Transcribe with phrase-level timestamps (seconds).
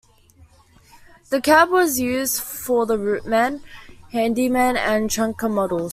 [1.29, 3.61] The cab was used for the Routeman,
[4.11, 5.89] Handyman and Trunker models.